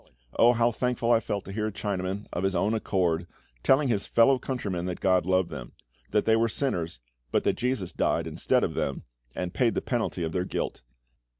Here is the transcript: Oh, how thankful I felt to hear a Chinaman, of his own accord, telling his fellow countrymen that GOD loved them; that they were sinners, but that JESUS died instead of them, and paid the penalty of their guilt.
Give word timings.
Oh, 0.35 0.53
how 0.53 0.71
thankful 0.71 1.11
I 1.11 1.19
felt 1.19 1.45
to 1.45 1.51
hear 1.51 1.67
a 1.67 1.71
Chinaman, 1.71 2.25
of 2.33 2.43
his 2.43 2.55
own 2.55 2.73
accord, 2.73 3.27
telling 3.61 3.87
his 3.87 4.07
fellow 4.07 4.39
countrymen 4.39 4.87
that 4.87 4.99
GOD 4.99 5.27
loved 5.27 5.51
them; 5.51 5.73
that 6.09 6.25
they 6.25 6.35
were 6.35 6.49
sinners, 6.49 6.99
but 7.31 7.43
that 7.43 7.53
JESUS 7.57 7.93
died 7.93 8.25
instead 8.25 8.63
of 8.63 8.73
them, 8.73 9.03
and 9.35 9.53
paid 9.53 9.75
the 9.75 9.79
penalty 9.81 10.23
of 10.23 10.31
their 10.31 10.43
guilt. 10.43 10.81